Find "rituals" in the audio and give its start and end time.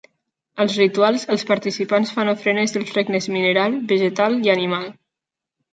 0.79-1.25